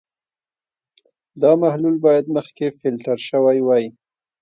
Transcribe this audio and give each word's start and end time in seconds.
دا 1.41 1.51
محلول 1.61 1.95
باید 2.05 2.25
مخکې 2.35 2.65
فلټر 2.79 3.17
شوی 3.29 3.57
وي. 3.67 3.85